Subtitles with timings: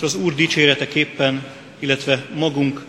[0.00, 1.46] és az Úr dicséreteképpen,
[1.78, 2.84] illetve magunk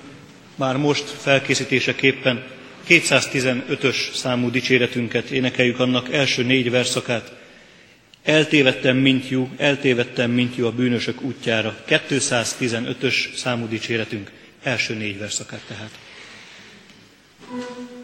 [0.55, 2.43] már most felkészítéseképpen
[2.87, 7.31] 215-ös számú dicséretünket énekeljük annak első négy verszakát.
[8.23, 11.83] Eltévedtem, mint jó, eltévedtem, mint jó a bűnösök útjára.
[11.87, 14.31] 215-ös számú dicséretünk
[14.63, 15.91] első négy verszakát tehát.
[17.55, 18.00] Most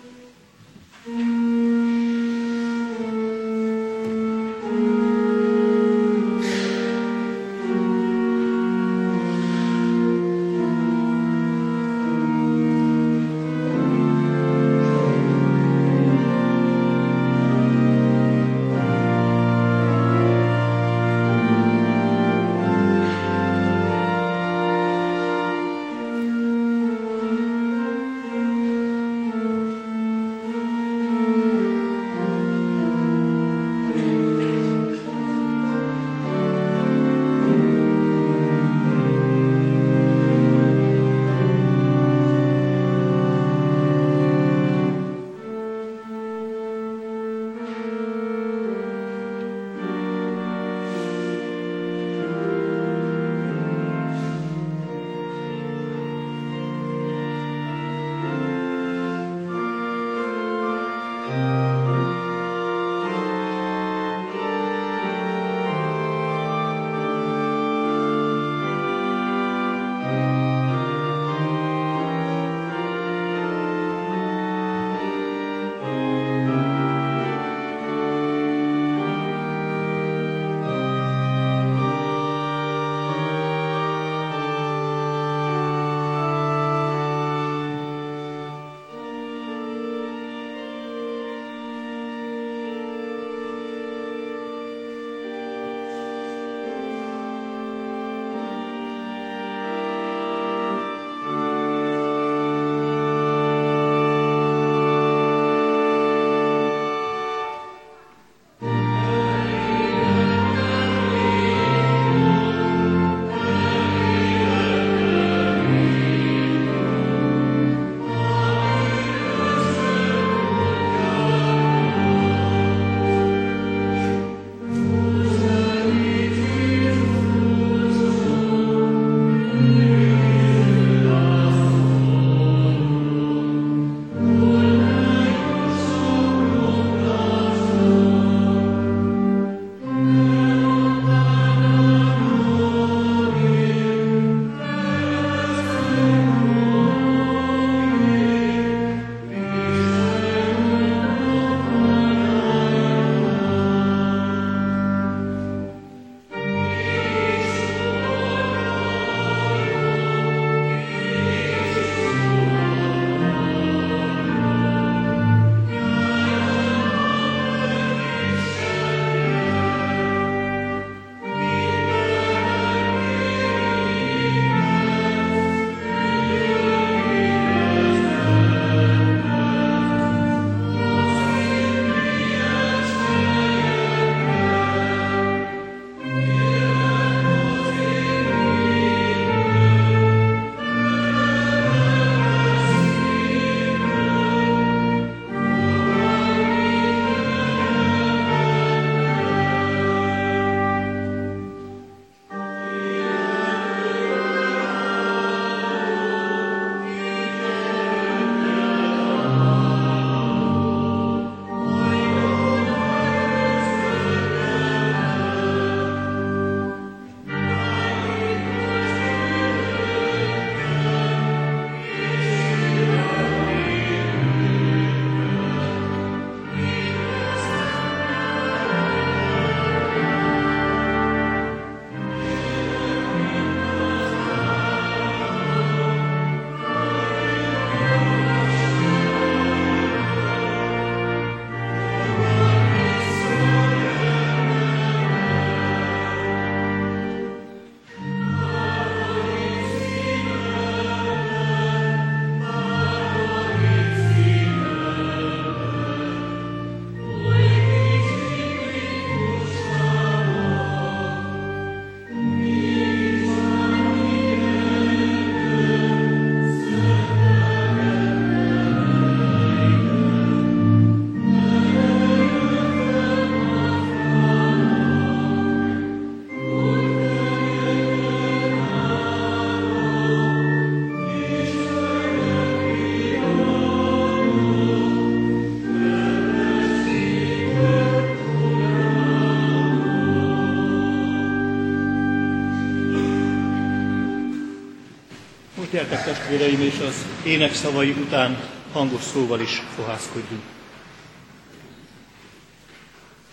[296.28, 300.42] testvéreim, és az ének szavai után hangos szóval is fohászkodjunk.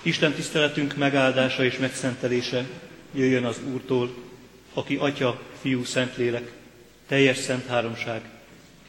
[0.02, 2.66] Isten tiszteletünk megáldása és megszentelése
[3.14, 4.14] jöjjön az Úrtól,
[4.74, 6.52] aki Atya, Fiú, Szentlélek,
[7.06, 8.22] teljes szent háromság,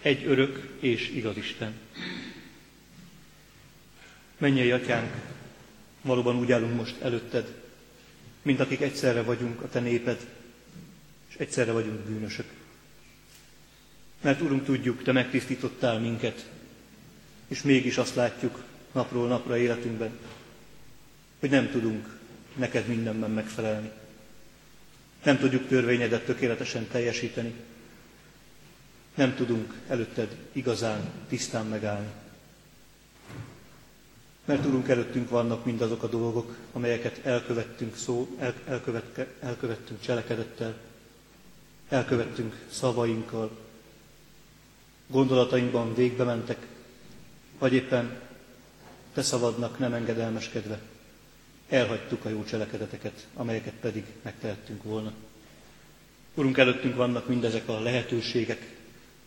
[0.02, 1.74] egy örök és igaz Isten.
[4.38, 5.14] Mennyei Atyánk,
[6.02, 7.54] valóban úgy állunk most előtted,
[8.42, 10.28] mint akik egyszerre vagyunk a Te néped,
[11.30, 12.55] és egyszerre vagyunk bűnösök.
[14.26, 16.50] Mert Urunk, tudjuk, Te megtisztítottál minket,
[17.48, 20.20] és mégis azt látjuk napról napra életünkben,
[21.40, 22.20] hogy nem tudunk
[22.56, 23.92] neked mindenben megfelelni.
[25.24, 27.54] Nem tudjuk törvényedet tökéletesen teljesíteni.
[29.16, 32.10] Nem tudunk előtted igazán, tisztán megállni.
[34.46, 40.76] Mert Urunk, előttünk vannak mindazok a dolgok, amelyeket elkövettünk szó, el, elkövet, elkövettünk cselekedettel,
[41.90, 43.65] elkövettünk szavainkkal,
[45.08, 46.68] gondolatainkban végbe mentek,
[47.60, 48.20] vagy éppen
[49.14, 50.80] te szavadnak nem engedelmeskedve
[51.70, 55.12] elhagytuk a jó cselekedeteket, amelyeket pedig megtehettünk volna.
[56.34, 58.76] Urunk, előttünk vannak mindezek a lehetőségek,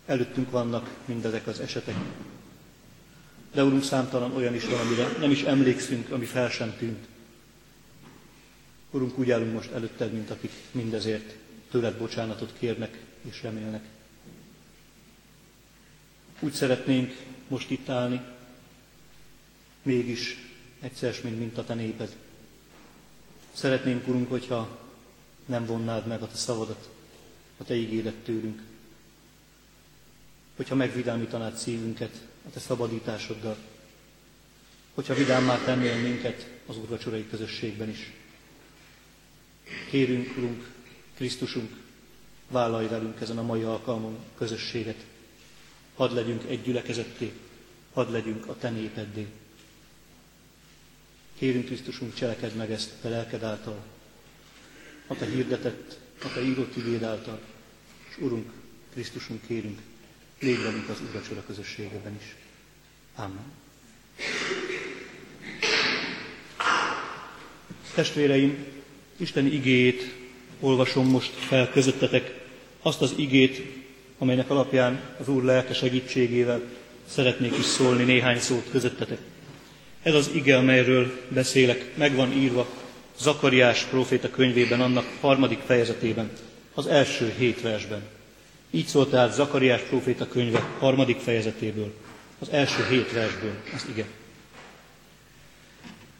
[0.06, 1.94] előttünk vannak mindezek az esetek.
[3.52, 7.06] De Urunk, számtalan olyan is van, amire nem is emlékszünk, ami fel sem tűnt.
[8.90, 11.34] Urunk, úgy állunk most előtted, mint akik mindezért
[11.70, 12.98] tőled bocsánatot kérnek
[13.30, 13.84] és remélnek.
[16.40, 17.16] Úgy szeretnénk
[17.48, 18.20] most itt állni,
[19.82, 20.36] mégis
[20.80, 22.16] egyszer, mint, mint a te néped.
[23.52, 24.78] Szeretnénk, Urunk, hogyha
[25.46, 26.88] nem vonnád meg a Te szavadat,
[27.56, 28.62] a Te ígéret tőlünk.
[30.56, 32.14] Hogyha megvidámítanád szívünket
[32.46, 33.56] a Te szabadításoddal.
[34.94, 38.12] Hogyha vidámmá tennél minket az úrvacsorai közösségben is.
[39.90, 40.70] Kérünk, Urunk,
[41.14, 41.76] Krisztusunk,
[42.48, 45.04] vállalj velünk ezen a mai alkalmon közösséget.
[45.98, 47.32] Hadd legyünk egy gyülekezetté,
[47.92, 49.26] hadd legyünk a Te népeddé.
[51.38, 53.84] Kérünk Krisztusunk, cselekedd meg ezt a te lelked által,
[55.06, 57.40] a te hirdetett, a te írott igéd által,
[58.08, 58.50] és Urunk,
[58.92, 59.80] Krisztusunk, kérünk,
[60.40, 62.36] légy velünk az Úrvacsora közösségében is.
[63.14, 63.52] Amen.
[67.94, 68.64] Testvéreim,
[69.16, 70.14] Isteni igét
[70.60, 72.46] olvasom most fel közöttetek,
[72.82, 73.86] azt az igét,
[74.18, 76.60] amelynek alapján az Úr lelke segítségével
[77.08, 79.18] szeretnék is szólni néhány szót közöttetek.
[80.02, 82.66] Ez az ige, amelyről beszélek, meg van írva
[83.18, 86.30] Zakariás próféta könyvében, annak harmadik fejezetében,
[86.74, 88.02] az első hét versben.
[88.70, 91.92] Így szólt tehát Zakariás próféta könyve harmadik fejezetéből,
[92.38, 94.04] az első hét versből az ige.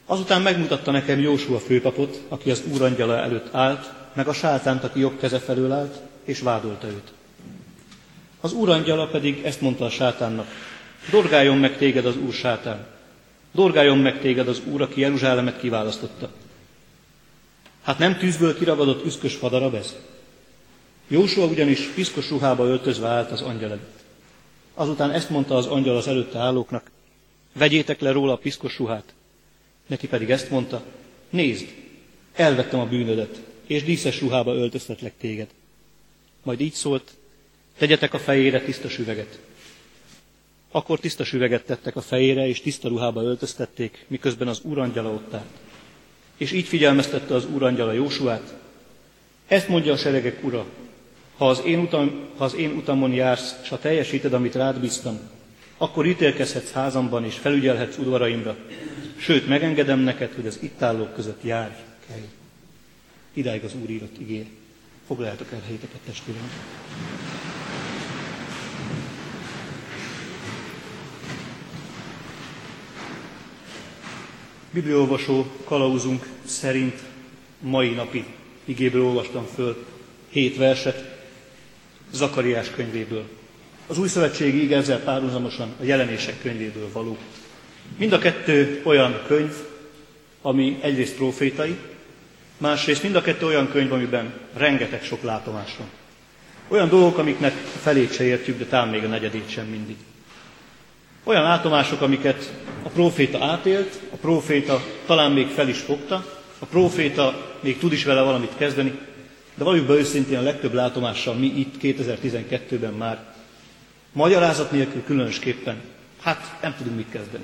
[0.05, 5.19] Azután megmutatta nekem Jósua főpapot, aki az úrangyala előtt állt, meg a sátánt, aki jobb
[5.19, 7.11] keze felől állt, és vádolta őt.
[8.39, 10.47] Az úrangyala pedig ezt mondta a sátánnak,
[11.11, 12.87] dorgáljon meg téged az úr sátán,
[13.51, 16.31] Dorgáljon meg téged az Úr, aki Jeruzsálemet kiválasztotta.
[17.81, 19.95] Hát nem tűzből kiragadott üszkös fadarab ez?
[21.07, 23.99] Jósua ugyanis piszkos ruhába öltözve állt az angyal előtt.
[24.73, 26.91] Azután ezt mondta az angyal az előtte állóknak,
[27.53, 29.13] vegyétek le róla a piszkos ruhát.
[29.87, 30.83] Neki pedig ezt mondta,
[31.29, 31.67] nézd,
[32.33, 35.47] elvettem a bűnödet, és díszes ruhába öltöztetlek téged.
[36.43, 37.11] Majd így szólt,
[37.79, 39.39] tegyetek a fejére tiszta süveget.
[40.71, 45.57] Akkor tiszta süveget tettek a fejére, és tiszta ruhába öltöztették, miközben az úrangyala ott állt.
[46.37, 48.53] És így figyelmeztette az úrangyala Jósuát,
[49.47, 50.65] ezt mondja a seregek ura,
[51.37, 55.19] ha az, én utam, ha az én utamon jársz, és ha teljesíted, amit rád bíztam,
[55.77, 58.57] akkor ítélkezhetsz házamban, és felügyelhetsz udvaraimra.
[59.17, 61.73] Sőt, megengedem neked, hogy az itt állók között járj.
[63.33, 64.49] Idáig az Úr írott igény.
[65.07, 66.49] Foglaljátok el helyeteket, testvérem.
[74.71, 76.99] Bibliolvasó kalauzunk szerint
[77.59, 78.25] mai napi
[78.65, 79.85] igéből olvastam föl
[80.29, 81.17] hét verset
[82.11, 83.23] Zakariás könyvéből.
[83.87, 87.17] Az új szövetségi ige ezzel párhuzamosan a jelenések könyvéből való.
[87.97, 89.53] Mind a kettő olyan könyv,
[90.41, 91.75] ami egyrészt profétai,
[92.57, 95.87] másrészt mind a kettő olyan könyv, amiben rengeteg sok látomás van.
[96.67, 99.95] Olyan dolgok, amiknek felét se értjük, de talán még a negyedét sem mindig.
[101.29, 106.25] Olyan látomások, amiket a próféta átélt, a próféta talán még fel is fogta,
[106.59, 108.99] a próféta még tud is vele valamit kezdeni,
[109.55, 113.33] de valljuk be őszintén a legtöbb látomással mi itt 2012-ben már
[114.11, 115.81] magyarázat nélkül különösképpen,
[116.21, 117.43] hát nem tudunk mit kezdeni.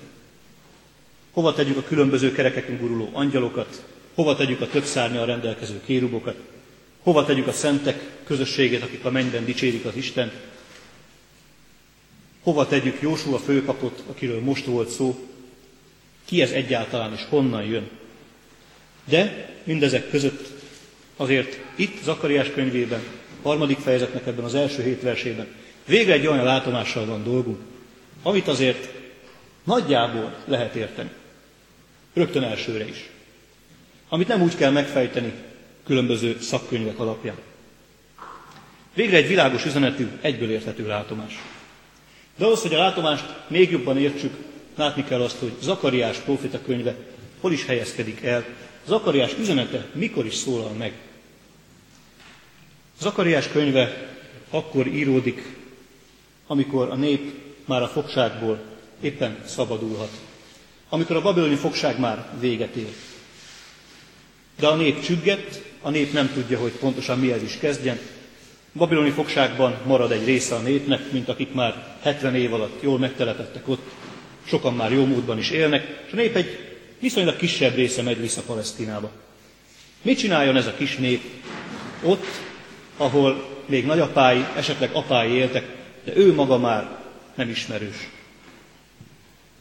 [1.31, 3.83] Hova tegyük a különböző kerekeken guruló angyalokat,
[4.15, 6.35] hova tegyük a több szárnyal rendelkező kérubokat,
[7.03, 10.31] Hova tegyük a szentek közösségét, akik a mennyben dicsérik az Isten?
[12.45, 15.27] Hova tegyük Jósua főpapot, akiről most volt szó?
[16.25, 17.89] Ki ez egyáltalán, és honnan jön?
[19.05, 20.47] De mindezek között
[21.17, 23.01] azért itt Zakariás könyvében,
[23.41, 25.47] harmadik fejezetnek ebben az első hét versében
[25.85, 27.59] végre egy olyan látomással van dolgunk,
[28.23, 28.89] amit azért
[29.63, 31.09] nagyjából lehet érteni.
[32.13, 33.09] Rögtön elsőre is.
[34.09, 35.33] Amit nem úgy kell megfejteni
[35.85, 37.37] különböző szakkönyvek alapján.
[38.93, 41.39] Végre egy világos üzenetű, egyből érthető látomás.
[42.35, 44.33] De ahhoz, hogy a látomást még jobban értsük,
[44.75, 46.95] látni kell azt, hogy Zakariás profita könyve
[47.39, 48.45] hol is helyezkedik el,
[48.87, 50.93] Zakariás üzenete mikor is szólal meg.
[52.99, 54.13] Zakariás könyve
[54.49, 55.55] akkor íródik,
[56.47, 57.33] amikor a nép
[57.65, 58.59] már a fogságból
[59.01, 60.11] éppen szabadulhat.
[60.89, 62.93] Amikor a babiloni fogság már véget ér.
[64.59, 67.99] De a nép csügget, a nép nem tudja, hogy pontosan mihez is kezdjen.
[68.77, 73.67] Babiloni fogságban marad egy része a népnek, mint akik már 70 év alatt jól megtelepettek
[73.67, 73.91] ott,
[74.45, 76.59] sokan már jó módban is élnek, és a nép egy
[76.99, 79.11] viszonylag kisebb része megy vissza Palesztinába.
[80.01, 81.21] Mit csináljon ez a kis nép
[82.03, 82.25] ott,
[82.97, 85.65] ahol még nagyapái, esetleg apái éltek,
[86.03, 86.97] de ő maga már
[87.35, 88.09] nem ismerős?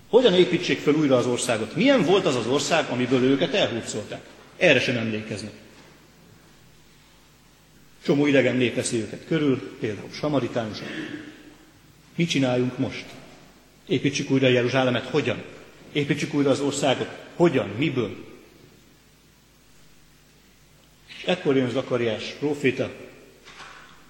[0.08, 1.76] Hogyan építsék fel újra az országot?
[1.76, 4.20] Milyen volt az az ország, amiből őket elhúzolták?
[4.56, 5.52] Erre sem emlékeznek.
[8.04, 10.86] Csomó idegen nép veszi őket körül, például samaritánusok.
[12.14, 13.04] Mit csináljunk most?
[13.86, 15.42] Építsük újra Jeruzsálemet, hogyan?
[15.92, 18.16] Építsük újra az országot, hogyan, miből?
[21.06, 22.90] És ekkor jön Zakariás próféta,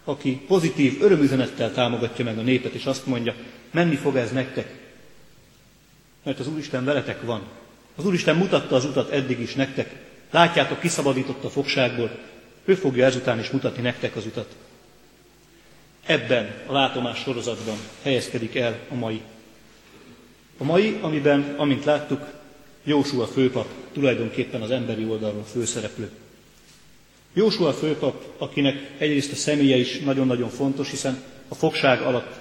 [0.05, 3.35] aki pozitív örömüzenettel támogatja meg a népet, és azt mondja,
[3.71, 4.75] menni fog ez nektek,
[6.23, 7.43] mert az Úristen veletek van.
[7.95, 9.95] Az Úristen mutatta az utat eddig is nektek.
[10.31, 12.19] Látjátok, kiszabadított a fogságból.
[12.65, 14.55] Ő fogja ezután is mutatni nektek az utat.
[16.07, 19.21] Ebben a látomás sorozatban helyezkedik el a mai.
[20.59, 22.33] A mai, amiben, amint láttuk,
[22.85, 26.11] Jósua főpap tulajdonképpen az emberi oldalról főszereplő.
[27.33, 32.35] Jósua főpap, akinek egyrészt a személye is nagyon-nagyon fontos, hiszen a fogság alatt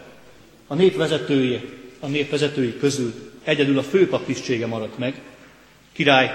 [0.68, 1.62] a nép vezetője,
[2.00, 3.14] a nép vezetői közül
[3.44, 5.22] egyedül a főpap tisztsége maradt meg.
[5.92, 6.32] Király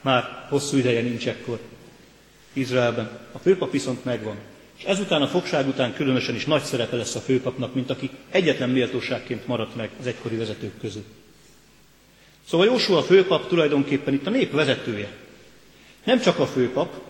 [0.00, 1.60] már hosszú ideje nincs ekkor
[2.56, 3.18] Izraelben.
[3.32, 4.36] A főpap viszont megvan.
[4.78, 8.70] És ezután a fogság után különösen is nagy szerepe lesz a főpapnak, mint aki egyetlen
[8.70, 11.04] méltóságként maradt meg az egykori vezetők közül.
[12.48, 15.08] Szóval Jósua a főpap tulajdonképpen itt a nép vezetője.
[16.04, 17.00] Nem csak a főpap,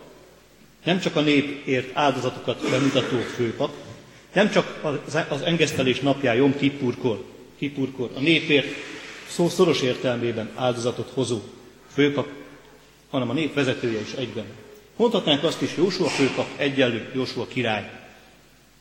[0.83, 3.71] nem csak a népért áldozatokat bemutató főpap,
[4.33, 4.79] nem csak
[5.29, 7.23] az engesztelés napján Jom Kippurkor,
[7.57, 8.67] Kippurkor a népért
[9.27, 11.39] szó szoros értelmében áldozatot hozó
[11.93, 12.27] főpap,
[13.09, 14.45] hanem a nép vezetője is egyben.
[14.97, 17.91] Mondhatnánk azt is, Jósua főpap egyenlő Jósua király.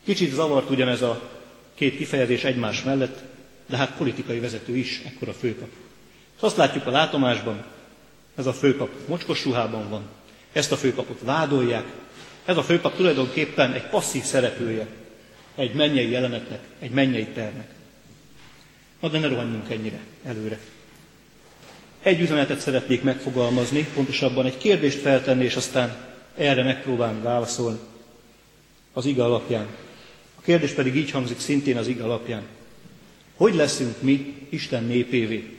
[0.05, 1.31] Kicsit zavart ugyanez a
[1.75, 3.23] két kifejezés egymás mellett,
[3.67, 5.69] de hát politikai vezető is, ekkor a főpap.
[6.37, 7.65] És azt látjuk a látomásban,
[8.37, 10.03] ez a főpap mocskos ruhában van,
[10.53, 11.85] ezt a főpapot vádolják,
[12.45, 14.87] ez a főpap tulajdonképpen egy passzív szereplője
[15.55, 17.69] egy mennyei jelenetnek, egy mennyei ternek.
[19.01, 20.59] Na de ne rohanjunk ennyire előre.
[22.07, 25.97] Egy üzenetet szeretnék megfogalmazni, pontosabban egy kérdést feltenni, és aztán
[26.37, 27.79] erre megpróbálni válaszolni
[28.93, 29.67] az iga alapján.
[30.39, 32.43] A kérdés pedig így hangzik szintén az iga alapján.
[33.37, 35.57] Hogy leszünk mi Isten népévé?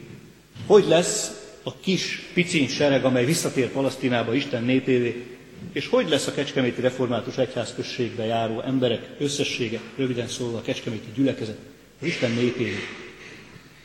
[0.65, 1.31] Hogy lesz
[1.63, 5.25] a kis, picin sereg, amely visszatér Palasztinába Isten népévé,
[5.71, 11.57] és hogy lesz a Kecskeméti Református Egyházközségbe járó emberek összessége, röviden szólva a Kecskeméti gyülekezet,
[12.01, 12.79] az Isten népévé?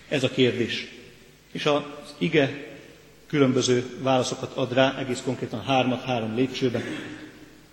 [0.08, 1.00] Ez a kérdés.
[1.52, 1.82] És az
[2.18, 2.70] ige
[3.26, 6.82] különböző válaszokat ad rá, egész konkrétan hármat, három lépcsőben.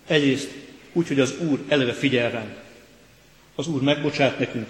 [0.06, 0.50] Egyrészt
[0.92, 2.56] úgy, hogy az Úr eleve figyel ránk.
[3.54, 4.68] Az Úr megbocsát nekünk,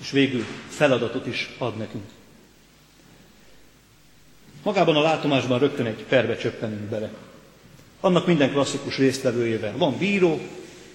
[0.00, 2.04] és végül feladatot is ad nekünk.
[4.62, 7.10] Magában a látomásban rögtön egy perbe csöppenünk bele.
[8.00, 9.76] Annak minden klasszikus résztvevőjével.
[9.76, 10.40] Van bíró,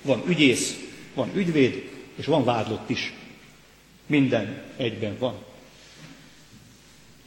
[0.01, 0.79] van ügyész,
[1.13, 3.13] van ügyvéd, és van vádlott is.
[4.05, 5.35] Minden egyben van.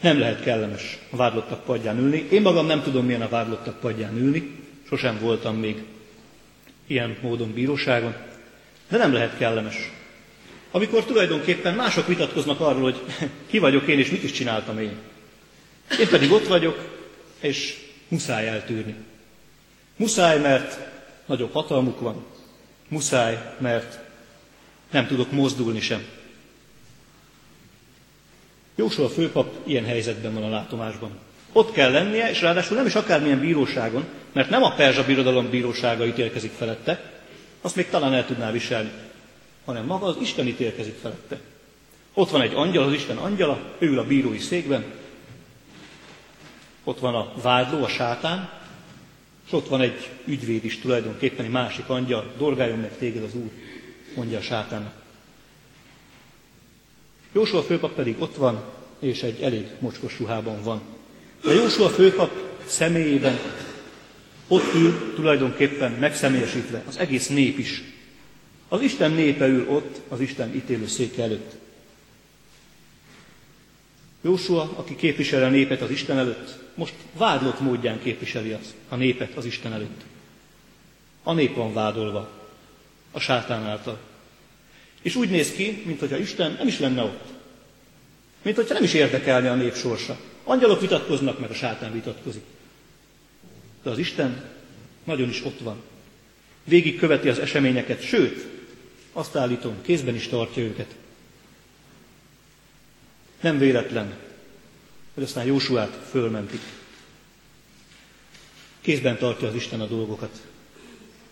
[0.03, 2.27] Nem lehet kellemes a vádlottak padján ülni.
[2.31, 4.51] Én magam nem tudom, milyen a vádlottak padján ülni.
[4.89, 5.83] Sosem voltam még
[6.87, 8.15] ilyen módon bíróságon.
[8.89, 9.91] De nem lehet kellemes.
[10.71, 13.01] Amikor tulajdonképpen mások vitatkoznak arról, hogy
[13.51, 14.97] ki vagyok én, és mit is csináltam én.
[16.01, 16.99] Én pedig ott vagyok,
[17.41, 17.77] és
[18.09, 18.95] muszáj eltűrni.
[19.97, 20.79] Muszáj, mert
[21.27, 22.25] nagyobb hatalmuk van.
[22.89, 23.99] Muszáj, mert
[24.91, 26.05] nem tudok mozdulni sem.
[28.83, 31.11] Jósua főpap ilyen helyzetben van a látomásban.
[31.53, 36.07] Ott kell lennie, és ráadásul nem is akármilyen bíróságon, mert nem a perzsa birodalom bírósága
[36.07, 37.13] ítélkezik felette,
[37.61, 38.91] azt még talán el tudná viselni,
[39.65, 41.41] hanem maga az Isten ítélkezik felette.
[42.15, 44.85] Ott van egy angyal, az Isten angyala, ő ül a bírói székben,
[46.85, 48.51] ott van a vádló, a sátán,
[49.47, 53.51] és ott van egy ügyvéd is tulajdonképpen, egy másik angyal, dolgáljon meg téged az Úr,
[54.15, 55.02] mondja a sátánnak.
[57.33, 58.63] Jósua főpap pedig ott van,
[58.99, 60.81] és egy elég mocskos ruhában van.
[61.45, 62.31] De Jósua főpap
[62.67, 63.39] személyében
[64.49, 67.83] ott ül tulajdonképpen megszemélyesítve az egész nép is.
[68.69, 71.53] Az Isten népe ül ott, az Isten ítélő széke előtt.
[74.21, 79.37] Jósua, aki képviseli a népet az Isten előtt, most vádlott módján képviseli az, a népet
[79.37, 80.01] az Isten előtt.
[81.23, 82.31] A nép van vádolva
[83.11, 83.99] a sátán által.
[85.03, 87.25] És úgy néz ki, mintha Isten nem is lenne ott.
[88.43, 90.19] Mint hogyha nem is érdekelne a nép sorsa.
[90.45, 92.43] Angyalok vitatkoznak, meg a sátán vitatkozik.
[93.83, 94.45] De az Isten
[95.05, 95.83] nagyon is ott van.
[96.65, 98.47] Végig követi az eseményeket, sőt,
[99.13, 100.95] azt állítom, kézben is tartja őket.
[103.41, 104.15] Nem véletlen,
[105.15, 106.61] hogy aztán Jósuát fölmentik.
[108.81, 110.41] Kézben tartja az Isten a dolgokat.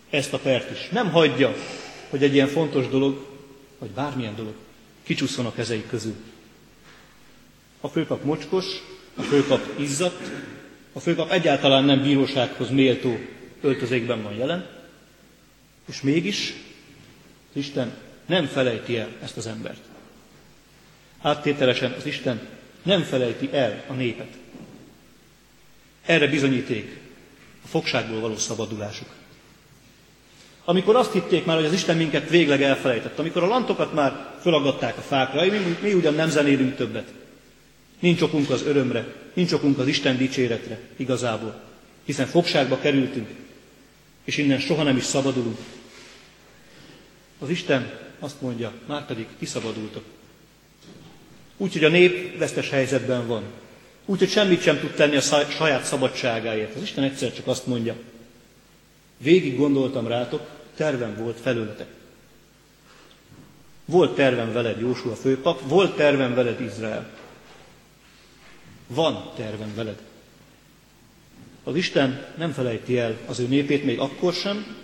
[0.09, 0.89] Ezt a pert is.
[0.89, 1.55] Nem hagyja,
[2.09, 3.30] hogy egy ilyen fontos dolog,
[3.81, 4.53] vagy bármilyen dolog,
[5.03, 6.15] kicsusszon a kezei közül.
[7.79, 8.65] A főpap mocskos,
[9.15, 10.31] a főpap izzadt,
[10.93, 13.17] a főpap egyáltalán nem bírósághoz méltó
[13.61, 14.69] öltözékben van jelen,
[15.85, 16.53] és mégis
[17.53, 19.81] Isten nem felejti el ezt az embert.
[21.21, 22.47] Áttételesen az Isten
[22.83, 24.37] nem felejti el a népet.
[26.05, 26.99] Erre bizonyíték
[27.63, 29.20] a fogságból való szabadulásuk.
[30.65, 34.97] Amikor azt hitték már, hogy az Isten minket végleg elfelejtett, amikor a lantokat már fölagadták
[34.97, 37.13] a fákra, mi, mi ugyan nem zenélünk többet.
[37.99, 41.61] Nincs okunk az örömre, nincs okunk az Isten dicséretre igazából,
[42.05, 43.27] hiszen fogságba kerültünk,
[44.23, 45.57] és innen soha nem is szabadulunk.
[47.39, 50.03] Az Isten azt mondja, már pedig kiszabadultok.
[51.57, 53.43] Úgy, hogy a nép vesztes helyzetben van.
[54.05, 56.75] Úgy, hogy semmit sem tud tenni a saját szabadságáért.
[56.75, 57.95] Az Isten egyszer csak azt mondja,
[59.21, 61.87] végig gondoltam rátok, tervem volt felőletek.
[63.85, 67.09] Volt tervem veled Jósua főpap, volt tervem veled Izrael.
[68.87, 70.01] Van tervem veled.
[71.63, 74.75] Az Isten nem felejti el az ő népét még akkor sem,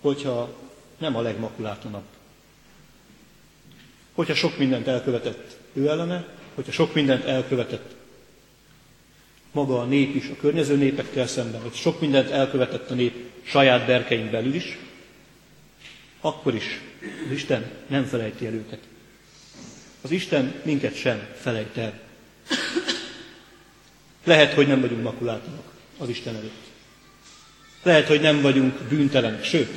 [0.00, 0.56] hogyha
[0.98, 2.04] nem a legmakulátlanabb.
[4.14, 7.94] Hogyha sok mindent elkövetett ő ellene, hogyha sok mindent elkövetett
[9.54, 13.86] maga a nép is, a környező népekkel szemben, hogy sok mindent elkövetett a nép saját
[13.86, 14.78] berkein belül is,
[16.20, 16.80] akkor is
[17.26, 18.78] az Isten nem felejti el őket.
[20.00, 22.00] Az Isten minket sem felejt el.
[24.24, 26.62] Lehet, hogy nem vagyunk makulátlanok az Isten előtt.
[27.82, 29.70] Lehet, hogy nem vagyunk bűntelenek, sőt,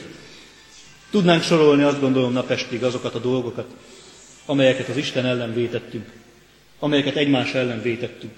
[1.10, 3.75] tudnánk sorolni azt gondolom napestig azokat a dolgokat,
[4.45, 6.10] amelyeket az Isten ellen vétettünk,
[6.80, 8.34] amelyeket egymás ellen vétettünk.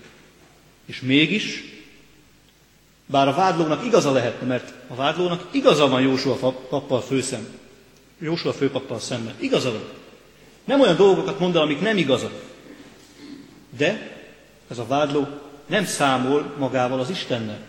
[0.86, 1.64] És mégis,
[3.12, 6.36] bár a vádlónak igaza lehetne, mert a vádlónak igaza van Jósua
[6.70, 7.48] pappal főszem,
[8.20, 9.84] Jósua főpappal szemben, igaza van.
[10.66, 12.34] Nem olyan dolgokat mond el, amik nem igazak.
[13.78, 14.18] De
[14.68, 15.28] ez a vádló
[15.66, 17.60] nem számol magával az Istennel.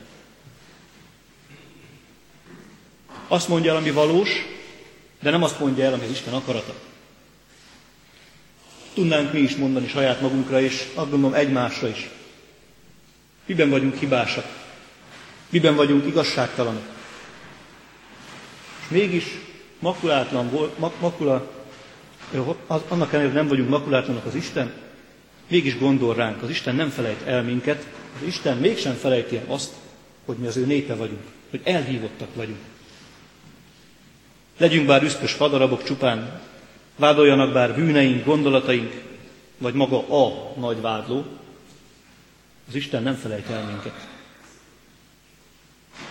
[3.29, 4.29] Azt mondja el, ami valós,
[5.21, 6.75] de nem azt mondja el, ami az Isten akarata.
[8.95, 12.11] Tudnánk mi is mondani saját magunkra, és azt gondolom egymásra is.
[13.47, 14.70] Miben vagyunk hibásak?
[15.51, 16.83] Miben vagyunk igazságtalanok?
[18.81, 19.25] És mégis
[19.79, 21.51] makulátlan, makula,
[22.89, 24.73] annak ellenére, nem vagyunk makulátlanok az Isten,
[25.49, 26.43] mégis gondol ránk.
[26.43, 27.87] Az Isten nem felejt el minket,
[28.21, 29.73] az Isten mégsem felejti el azt,
[30.25, 32.61] hogy mi az ő népe vagyunk, hogy elhívottak vagyunk.
[34.59, 36.41] Legyünk bár üszkös fadarabok csupán,
[36.97, 39.03] vádoljanak bár bűneink, gondolataink,
[39.59, 41.25] vagy maga a nagy vádló,
[42.69, 44.20] az Isten nem felejt el minket.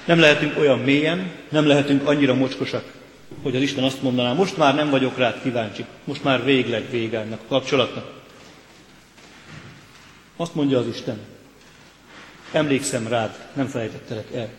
[0.05, 2.93] Nem lehetünk olyan mélyen, nem lehetünk annyira mocskosak,
[3.41, 7.19] hogy az Isten azt mondaná, most már nem vagyok rád kíváncsi, most már végleg vége
[7.19, 8.11] ennek a kapcsolatnak.
[10.35, 11.19] Azt mondja az Isten,
[12.51, 14.49] emlékszem rád, nem felejtettelek el.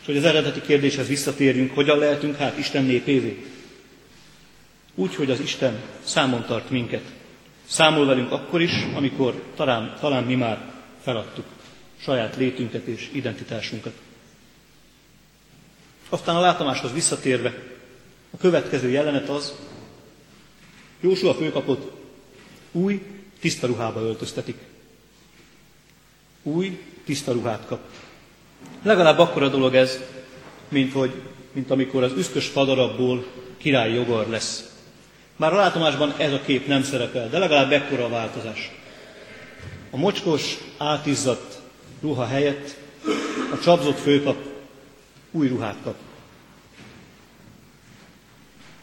[0.00, 3.46] És hogy az eredeti kérdéshez visszatérjünk, hogyan lehetünk hát Isten népévé?
[4.94, 7.02] Úgy, hogy az Isten számon tart minket.
[7.66, 11.44] Számol velünk akkor is, amikor talán, talán mi már feladtuk
[12.00, 13.92] saját létünket és identitásunkat.
[16.08, 17.54] Aztán a látomáshoz visszatérve,
[18.30, 19.54] a következő jelenet az,
[21.00, 21.90] Jósua főkapott
[22.72, 23.02] új,
[23.40, 24.56] tiszta ruhába öltöztetik.
[26.42, 27.80] új, tiszta ruhát kap.
[28.82, 30.00] Legalább akkora dolog ez,
[30.68, 31.12] mint, hogy,
[31.52, 34.70] mint amikor az üszkös fadarabból király jogar lesz.
[35.36, 38.70] Már a látomásban ez a kép nem szerepel, de legalább ekkora a változás.
[39.90, 41.60] A mocskos, átizzadt
[42.00, 42.76] ruha helyett
[43.52, 44.55] a csapzott főpap
[45.36, 45.94] új ruhát kap.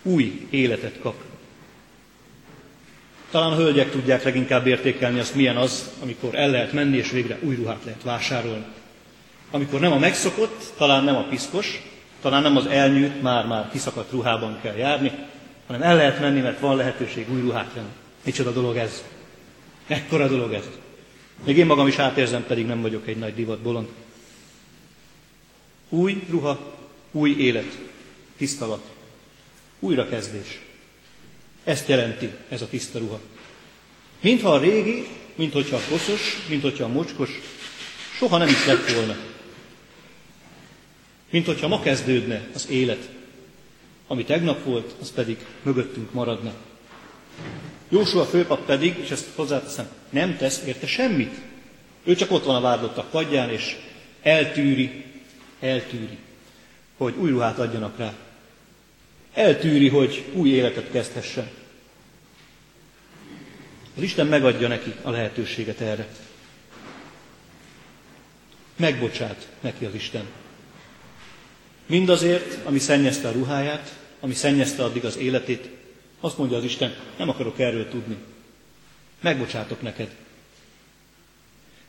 [0.02, 1.16] Új életet kap.
[3.32, 7.38] Talán a hölgyek tudják leginkább értékelni azt, milyen az, amikor el lehet menni, és végre
[7.42, 8.66] új ruhát lehet vásárolni.
[9.52, 11.82] Amikor nem a megszokott, talán nem a piszkos,
[12.22, 15.12] talán nem az elnyűjt, már-már kiszakadt ruhában kell járni,
[15.68, 17.92] hanem el lehet menni, mert van lehetőség új ruhát venni.
[18.24, 19.04] Micsoda dolog ez?
[19.88, 20.70] Ekkora dolog ez.
[21.46, 23.88] Még én magam is átérzem, pedig nem vagyok egy nagy divat bolond.
[25.94, 26.78] Új ruha,
[27.12, 27.78] új élet,
[28.38, 28.92] tisztalat,
[29.80, 30.60] újrakezdés.
[31.64, 33.20] Ezt jelenti ez a tiszta ruha.
[34.22, 37.30] Mintha a régi, mint hogyha a koszos, mint hogyha a mocskos,
[38.18, 39.16] soha nem is lett volna.
[41.30, 43.10] Mint hogyha ma kezdődne az élet.
[44.08, 46.54] Ami tegnap volt, az pedig mögöttünk maradna.
[47.90, 51.36] Jósua főpap pedig, és ezt hozzáteszem, nem tesz érte semmit.
[52.04, 53.76] Ő csak ott van a vádlottak padján, és
[54.22, 55.12] eltűri,
[55.64, 56.18] eltűri,
[56.98, 58.14] hogy új ruhát adjanak rá.
[59.34, 61.50] Eltűri, hogy új életet kezdhessen.
[63.98, 66.08] Az Isten megadja neki a lehetőséget erre.
[68.76, 70.26] Megbocsát neki az Isten.
[71.86, 75.70] Mindazért, ami szennyezte a ruháját, ami szennyezte addig az életét,
[76.20, 78.18] azt mondja az Isten, nem akarok erről tudni.
[79.22, 80.16] Megbocsátok neked.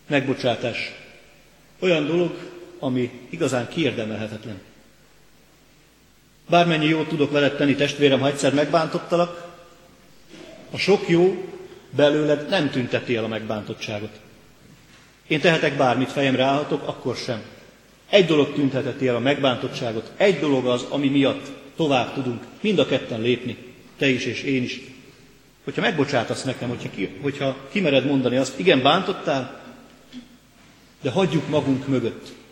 [0.06, 0.94] Megbocsátás.
[1.78, 2.53] Olyan dolog,
[2.84, 4.60] ami igazán kiérdemelhetetlen.
[6.48, 9.52] Bármennyi jót tudok veled tenni, testvérem, ha egyszer megbántottalak,
[10.70, 11.44] a sok jó
[11.90, 14.20] belőled nem tünteti el a megbántottságot.
[15.26, 17.42] Én tehetek bármit, fejemre állhatok, akkor sem.
[18.10, 22.86] Egy dolog tüntetheti el a megbántottságot, egy dolog az, ami miatt tovább tudunk mind a
[22.86, 23.56] ketten lépni,
[23.98, 24.80] te is és én is.
[25.64, 29.62] Hogyha megbocsátasz nekem, hogyha, ki, hogyha kimered mondani azt, igen, bántottál,
[31.00, 32.42] de hagyjuk magunk mögött.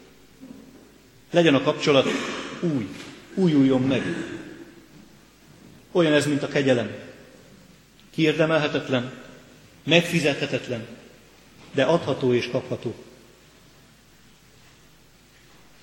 [1.32, 2.08] Legyen a kapcsolat
[2.60, 2.88] új,
[3.34, 4.02] újuljon meg.
[5.92, 6.90] Olyan ez, mint a kegyelem.
[8.10, 9.12] Kiérdemelhetetlen,
[9.84, 10.86] megfizethetetlen,
[11.72, 12.94] de adható és kapható.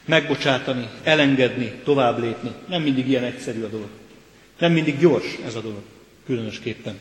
[0.05, 2.51] Megbocsátani, elengedni, tovább lépni.
[2.67, 3.89] Nem mindig ilyen egyszerű a dolog.
[4.57, 5.81] Nem mindig gyors ez a dolog,
[6.25, 6.99] különösképpen.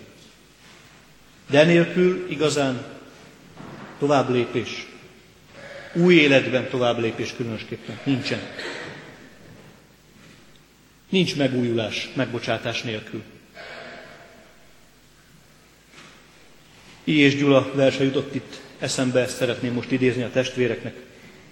[1.51, 2.85] De nélkül igazán
[3.99, 4.87] tovább lépés,
[5.93, 8.41] új életben tovább lépés különösképpen nincsen.
[11.09, 13.23] Nincs megújulás megbocsátás nélkül.
[17.05, 17.19] I.
[17.19, 20.95] és Gyula verse jutott itt eszembe, ezt szeretném most idézni a testvéreknek.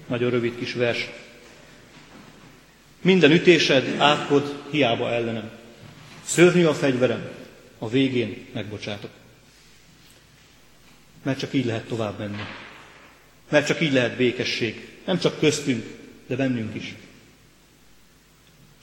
[0.07, 1.09] Nagyon rövid kis vers.
[3.03, 5.51] Minden ütésed, átkod, hiába ellenem.
[6.25, 7.29] Szörnyű a fegyverem,
[7.79, 9.11] a végén megbocsátok.
[11.23, 12.43] Mert csak így lehet tovább menni.
[13.49, 14.89] Mert csak így lehet békesség.
[15.05, 15.85] Nem csak köztünk,
[16.27, 16.95] de bennünk is.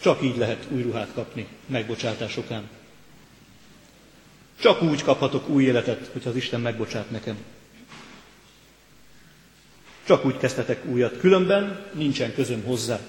[0.01, 2.69] Csak így lehet új ruhát kapni megbocsátásokán.
[4.59, 7.37] Csak úgy kaphatok új életet, hogyha az Isten megbocsát nekem.
[10.05, 11.17] Csak úgy kezdhetek újat.
[11.19, 12.99] Különben nincsen közöm hozzá.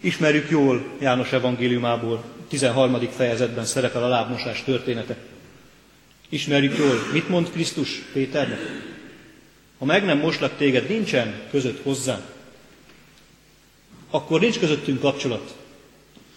[0.00, 3.00] Ismerjük jól János evangéliumából, 13.
[3.10, 5.16] fejezetben szerepel a lábmosás története.
[6.28, 8.87] Ismerjük jól, mit mond Krisztus Péternek?
[9.78, 12.20] Ha meg nem moslak téged, nincsen között hozzá.
[14.10, 15.58] Akkor nincs közöttünk kapcsolat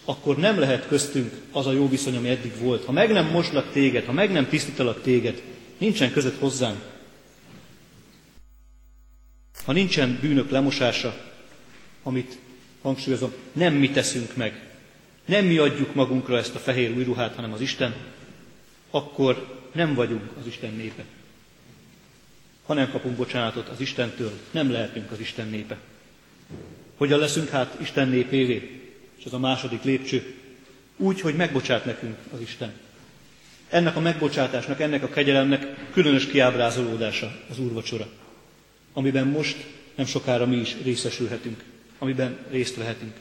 [0.04, 2.84] akkor nem lehet köztünk az a jó viszony, ami eddig volt.
[2.84, 5.42] Ha meg nem moslak téged, ha meg nem tisztítalak téged,
[5.78, 6.90] nincsen között hozzánk.
[9.64, 11.32] Ha nincsen bűnök lemosása,
[12.02, 12.38] amit
[12.82, 14.70] hangsúlyozom, nem mi teszünk meg,
[15.24, 17.94] nem mi adjuk magunkra ezt a fehér új ruhát, hanem az Isten,
[18.90, 21.04] akkor nem vagyunk az Isten népe.
[22.72, 25.76] Ha nem kapunk bocsánatot az Istentől, nem lehetünk az Isten népe.
[26.96, 28.80] Hogyan leszünk hát Isten népévé?
[29.18, 30.34] És ez a második lépcső.
[30.96, 32.72] Úgy, hogy megbocsát nekünk az Isten.
[33.68, 38.08] Ennek a megbocsátásnak, ennek a kegyelemnek különös kiábrázolódása az úrvacsora,
[38.92, 41.62] amiben most nem sokára mi is részesülhetünk,
[41.98, 43.16] amiben részt vehetünk.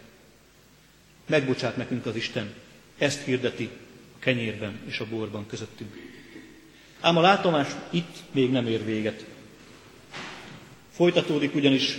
[1.27, 2.53] Megbocsát nekünk az Isten.
[2.97, 3.69] Ezt hirdeti
[4.15, 6.09] a kenyérben és a borban közöttünk.
[7.01, 9.25] Ám a látomás itt még nem ér véget.
[10.91, 11.97] Folytatódik ugyanis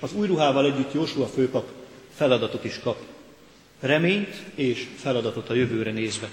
[0.00, 1.68] az új ruhával együtt Jósua főpap
[2.14, 2.96] feladatot is kap
[3.80, 6.28] reményt és feladatot a jövőre nézve.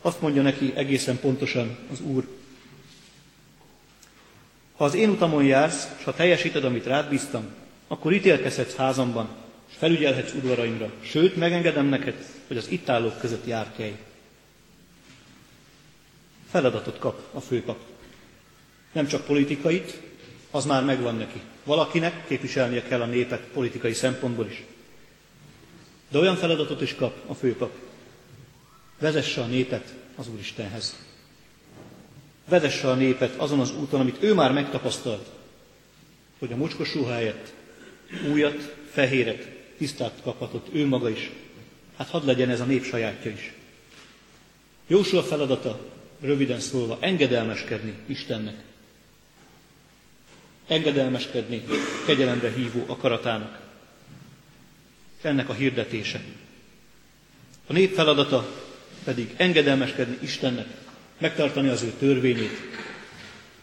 [0.00, 2.26] Azt mondja neki egészen pontosan az Úr,
[4.80, 7.44] Ha az én utamon jársz, és ha teljesíted, amit rád bíztam,
[7.88, 9.28] akkor ítélkezhetsz házamban,
[9.70, 13.96] és felügyelhetsz udvaraimra, sőt, megengedem neked, hogy az itt állók között járkelj.
[16.50, 17.89] Feladatot kap a főpap.
[18.92, 20.00] Nem csak politikait,
[20.50, 21.40] az már megvan neki.
[21.64, 24.64] Valakinek képviselnie kell a népet politikai szempontból is.
[26.10, 27.70] De olyan feladatot is kap a főpap.
[28.98, 30.96] Vezesse a népet az Úristenhez.
[32.48, 35.26] Vezesse a népet azon az úton, amit ő már megtapasztalt,
[36.38, 37.54] hogy a mocskos ruháját,
[38.32, 39.48] újat, fehéret,
[39.78, 41.30] tisztát kaphatott ő maga is.
[41.96, 43.52] Hát hadd legyen ez a nép sajátja is.
[44.86, 45.80] Jósua feladata,
[46.20, 48.69] röviden szólva, engedelmeskedni Istennek.
[50.70, 51.62] Engedelmeskedni
[52.06, 53.58] kegyelemre hívó akaratának.
[55.22, 56.20] Ennek a hirdetése.
[57.66, 58.46] A nép feladata
[59.04, 60.66] pedig engedelmeskedni Istennek,
[61.18, 62.58] megtartani az ő törvényét,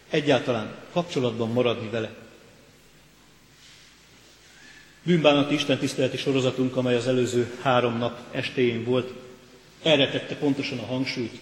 [0.09, 2.09] egyáltalán kapcsolatban maradni vele.
[5.03, 9.13] Bűnbánati Isten tiszteleti sorozatunk, amely az előző három nap estéjén volt,
[9.83, 11.39] erre tette pontosan a hangsúlyt.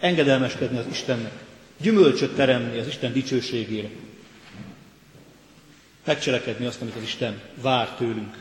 [0.00, 1.32] Engedelmeskedni az Istennek,
[1.80, 3.88] gyümölcsöt teremni az Isten dicsőségére.
[6.06, 8.36] Megcselekedni azt, amit az Isten vár tőlünk.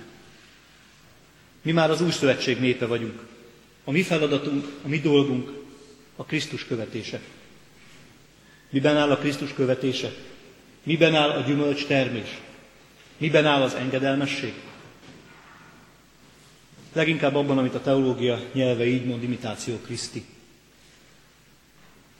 [1.62, 3.20] Mi már az új szövetség népe vagyunk.
[3.84, 5.52] A mi feladatunk, a mi dolgunk
[6.16, 7.20] a Krisztus követése.
[8.70, 10.12] Miben áll a Krisztus követése?
[10.84, 12.42] Miben áll a gyümölcs termés?
[13.18, 14.54] Miben áll az engedelmesség?
[16.94, 20.26] Leginkább abban, amit a teológia nyelve így mond, imitáció Kriszti.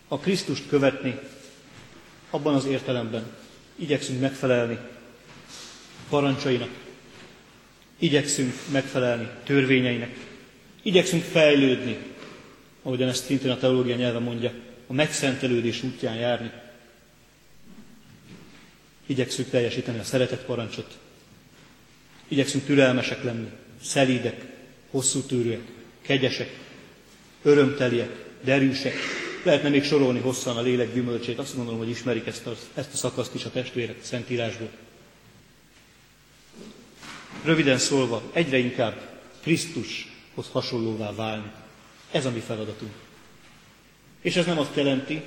[0.08, 1.20] A Krisztust követni
[2.30, 3.24] abban az értelemben
[3.76, 4.78] igyekszünk megfelelni
[6.10, 6.70] parancsainak,
[8.00, 10.16] igyekszünk megfelelni törvényeinek,
[10.82, 11.98] igyekszünk fejlődni,
[12.84, 14.52] ahogyan ezt szintén a teológia nyelve mondja,
[14.88, 16.52] a megszentelődés útján járni.
[19.06, 20.98] Igyekszünk teljesíteni a szeretet parancsot.
[22.28, 23.48] Igyekszünk türelmesek lenni,
[23.82, 24.46] szelídek,
[24.90, 25.62] hosszú tűrűek,
[26.02, 26.60] kegyesek,
[27.42, 28.94] örömteliek, derűsek.
[29.44, 32.98] Lehetne még sorolni hosszan a lélek gyümölcsét, azt gondolom, hogy ismerik ezt a, ezt a
[32.98, 34.70] szakaszt is a testvérek Szentírásból.
[37.46, 41.52] Röviden szólva, egyre inkább Krisztushoz hasonlóvá válni.
[42.12, 42.94] Ez a mi feladatunk.
[44.22, 45.22] És ez nem azt jelenti,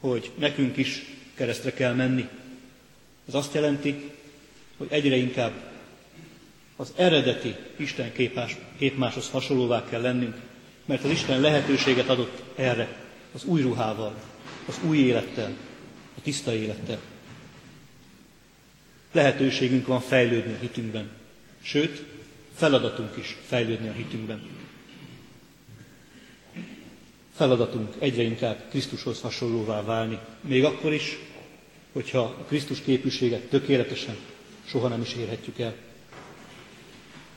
[0.00, 1.02] hogy nekünk is
[1.34, 2.28] keresztre kell menni.
[3.28, 4.10] Ez azt jelenti,
[4.76, 5.52] hogy egyre inkább
[6.76, 10.36] az eredeti Isten képás, képmáshoz hasonlóvá kell lennünk,
[10.84, 12.96] mert az Isten lehetőséget adott erre,
[13.34, 14.14] az új ruhával,
[14.68, 15.56] az új élettel,
[16.16, 16.98] a tiszta élettel.
[19.12, 21.10] Lehetőségünk van fejlődni hitünkben,
[21.66, 22.02] sőt,
[22.54, 24.42] feladatunk is fejlődni a hitünkben.
[27.34, 31.18] Feladatunk egyre inkább Krisztushoz hasonlóvá válni, még akkor is,
[31.92, 34.16] hogyha a Krisztus képűséget tökéletesen
[34.64, 35.74] soha nem is érhetjük el.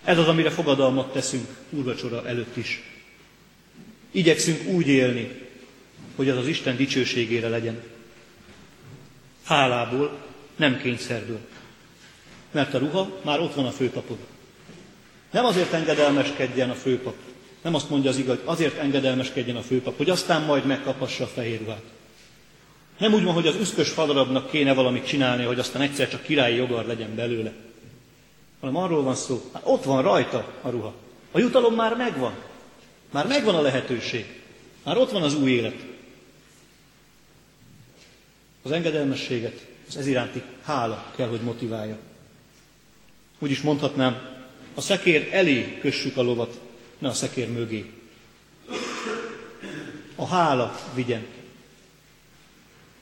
[0.04, 2.82] Ez az, amire fogadalmat teszünk úrvacsora előtt is.
[4.12, 5.42] Igyekszünk úgy élni,
[6.16, 7.84] hogy az az Isten dicsőségére legyen.
[9.44, 10.18] Hálából,
[10.56, 11.40] nem kényszerből.
[12.52, 14.18] Mert a ruha már ott van a főpapon.
[15.32, 17.16] Nem azért engedelmeskedjen a főpap,
[17.62, 21.28] nem azt mondja az igaz, hogy azért engedelmeskedjen a főpap, hogy aztán majd megkapassa a
[21.28, 21.84] fehér ruhát.
[22.98, 26.56] Nem úgy van, hogy az üszkös fadarabnak kéne valamit csinálni, hogy aztán egyszer csak királyi
[26.56, 27.54] jogar legyen belőle.
[28.60, 30.94] Hanem arról van szó, hát ott van rajta a ruha.
[31.32, 32.34] A jutalom már megvan.
[33.12, 34.42] Már megvan a lehetőség.
[34.84, 35.76] Már ott van az új élet.
[38.64, 41.98] Az engedelmességet, az ez iránti hála kell, hogy motiválja.
[43.40, 44.38] Úgy is mondhatnám,
[44.74, 46.60] a szekér elé kössük a lovat,
[46.98, 47.92] ne a szekér mögé.
[50.16, 51.26] A hála vigyen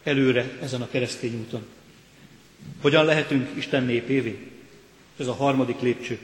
[0.04, 1.66] előre ezen a keresztény úton.
[2.82, 4.52] Hogyan lehetünk Isten népévé?
[5.18, 6.20] Ez a harmadik lépcső.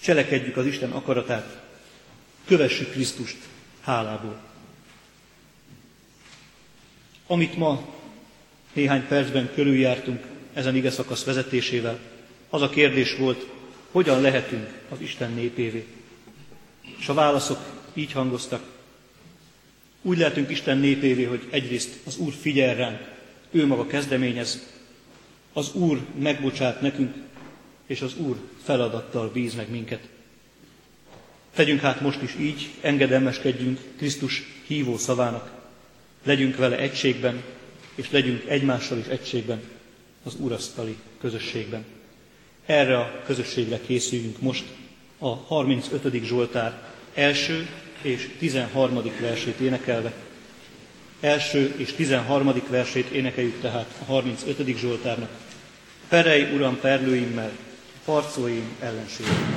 [0.00, 1.62] Cselekedjük az Isten akaratát,
[2.44, 3.36] kövessük Krisztust
[3.80, 4.40] hálából.
[7.26, 7.94] Amit ma
[8.72, 11.98] néhány percben körüljártunk ezen ige szakasz vezetésével,
[12.56, 13.46] az a kérdés volt,
[13.90, 15.86] hogyan lehetünk az Isten népévé.
[16.98, 17.58] És a válaszok
[17.94, 18.62] így hangoztak.
[20.02, 23.00] Úgy lehetünk Isten népévé, hogy egyrészt az Úr figyel ránk,
[23.50, 24.74] ő maga kezdeményez,
[25.52, 27.14] az Úr megbocsát nekünk,
[27.86, 30.08] és az Úr feladattal bíz meg minket.
[31.54, 35.50] Tegyünk hát most is így, engedelmeskedjünk Krisztus hívó szavának,
[36.24, 37.42] legyünk vele egységben,
[37.94, 39.62] és legyünk egymással is egységben,
[40.22, 41.95] az Úrasztali közösségben.
[42.66, 44.64] Erre a közösségre készüljünk most
[45.18, 46.24] a 35.
[46.24, 46.82] Zsoltár
[47.14, 47.68] első
[48.02, 49.02] és 13.
[49.20, 50.12] versét énekelve.
[51.20, 54.76] Első és tizenharmadik versét énekeljük tehát a 35.
[54.78, 55.30] Zsoltárnak.
[56.08, 57.50] Perej, Uram, perlőimmel,
[58.04, 59.55] harcoljaim ellenségeimmel.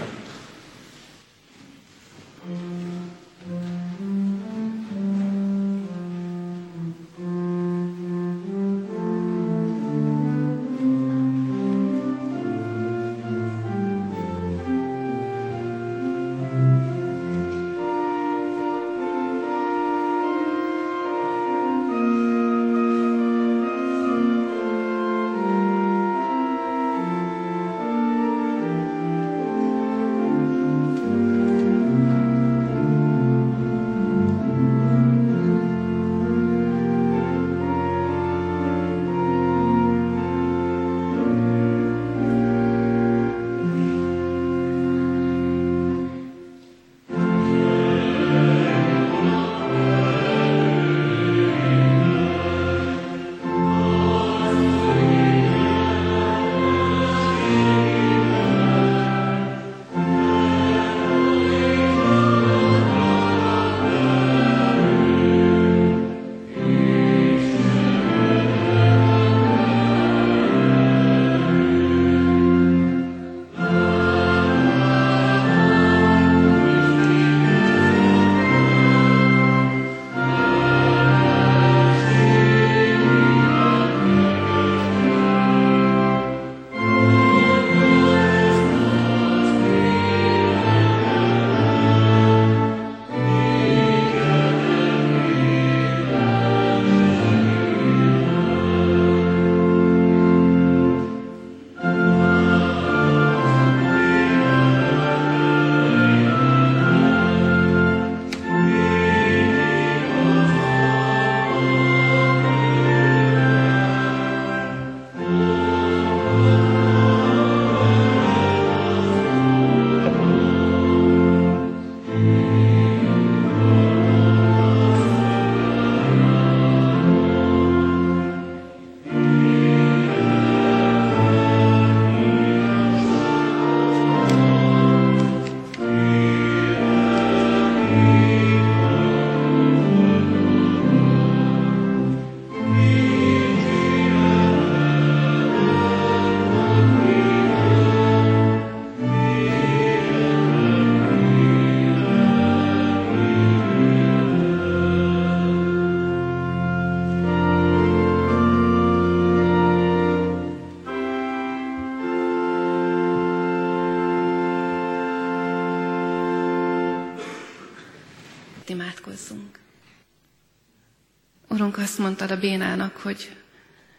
[172.20, 173.36] Mondtad a bénának, hogy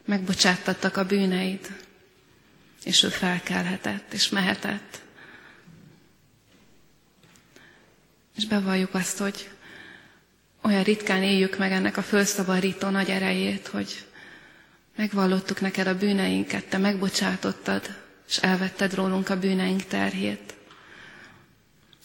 [0.05, 1.77] megbocsáttattak a bűneid,
[2.85, 5.01] és ő felkelhetett, és mehetett.
[8.37, 9.51] És bevalljuk azt, hogy
[10.63, 14.05] olyan ritkán éljük meg ennek a fölszabadító nagy erejét, hogy
[14.97, 17.97] megvallottuk neked a bűneinket, te megbocsátottad,
[18.29, 20.55] és elvetted rólunk a bűneink terhét.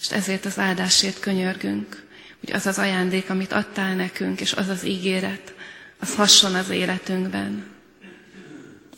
[0.01, 2.04] És ezért az áldásért könyörgünk,
[2.39, 5.55] hogy az az ajándék, amit adtál nekünk, és az az ígéret,
[5.99, 7.65] az hasson az életünkben.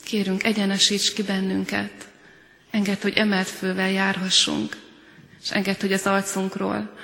[0.04, 2.08] Kérünk, egyenesíts ki bennünket,
[2.72, 4.78] engedd, hogy emelt fővel járhassunk,
[5.44, 6.96] és engedd, hogy az arcunkról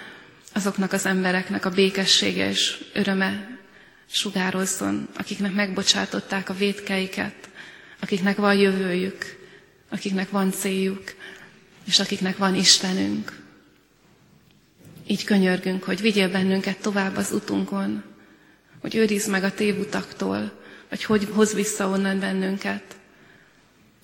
[0.54, 3.60] azoknak az embereknek a békessége és öröme
[4.10, 7.50] sugározzon, akiknek megbocsátották a védkeiket,
[8.00, 9.40] akiknek van jövőjük,
[9.90, 11.04] akiknek van céljuk,
[11.86, 13.42] és akiknek van Istenünk.
[15.08, 18.04] Így könyörgünk, hogy vigyél bennünket tovább az utunkon,
[18.84, 22.84] hogy őrizd meg a tévutaktól, vagy hogy hoz vissza onnan bennünket,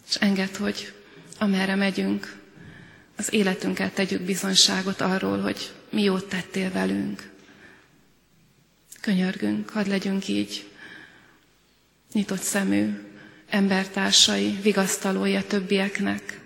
[0.10, 0.94] és enged, hogy
[1.38, 2.38] amerre megyünk,
[3.18, 7.30] az életünket tegyük bizonságot arról, hogy mi jót tettél velünk.
[9.02, 10.68] Könyörgünk, hadd legyünk így
[12.14, 13.00] nyitott szemű
[13.50, 16.40] embertársai, vigasztalója többieknek,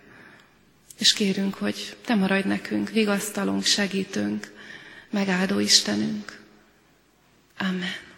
[0.97, 4.51] és kérünk, hogy Te maradj nekünk, vigasztalunk, segítünk,
[5.09, 6.41] megáldó Istenünk.
[7.57, 8.12] Amen.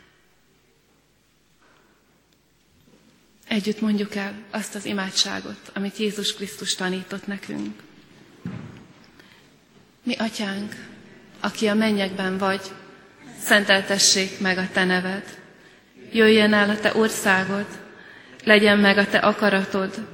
[3.55, 7.73] Együtt mondjuk el azt az imádságot, amit Jézus Krisztus tanított nekünk.
[10.03, 10.75] Mi atyánk,
[11.39, 12.61] aki a mennyekben vagy,
[13.39, 15.23] szenteltessék meg a te neved.
[16.11, 17.65] Jöjjön el a te országod,
[18.43, 20.07] legyen meg a te akaratod,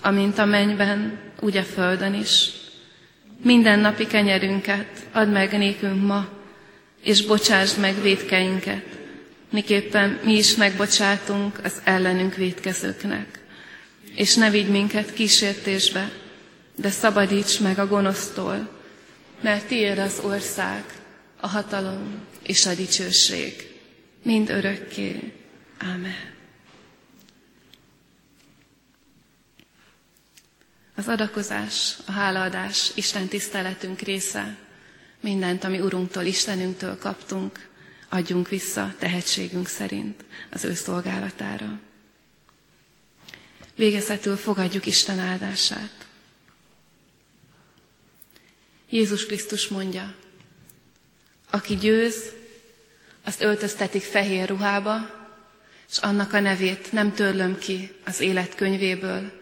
[0.00, 2.50] amint a mennyben, úgy a földön is.
[3.42, 6.28] Minden napi kenyerünket add meg nékünk ma,
[7.02, 8.95] és bocsásd meg védkeinket,
[9.50, 13.38] miképpen mi is megbocsátunk az ellenünk védkezőknek.
[14.14, 16.10] És ne vigy minket kísértésbe,
[16.74, 18.68] de szabadíts meg a gonosztól,
[19.40, 20.84] mert tiéd az ország,
[21.40, 23.52] a hatalom és a dicsőség,
[24.22, 25.32] mind örökké.
[25.80, 26.34] Amen.
[30.96, 34.56] Az adakozás, a hálaadás Isten tiszteletünk része.
[35.20, 37.68] Mindent, ami Urunktól, Istenünktől kaptunk,
[38.16, 41.80] adjunk vissza tehetségünk szerint az ő szolgálatára.
[43.74, 46.06] Végezetül fogadjuk Isten áldását.
[48.90, 50.14] Jézus Krisztus mondja,
[51.50, 52.32] aki győz,
[53.24, 55.26] azt öltöztetik fehér ruhába,
[55.90, 59.32] és annak a nevét nem törlöm ki az élet könyvéből,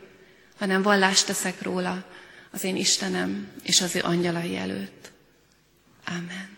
[0.59, 2.05] hanem vallást teszek róla
[2.51, 5.11] az én Istenem és az ő angyalai előtt.
[6.05, 6.54] Amen.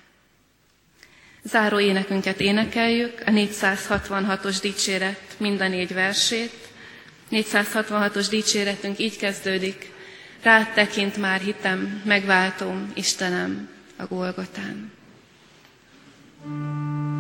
[1.47, 6.53] Záró énekünket énekeljük, a 466-os dicséret mind a négy versét.
[7.31, 9.91] 466-os dicséretünk így kezdődik.
[10.43, 14.93] Rád tekint már hitem, megváltom, Istenem, a Golgotán.
[16.49, 17.16] thank you